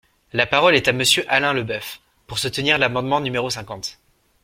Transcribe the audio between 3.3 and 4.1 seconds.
cinquante.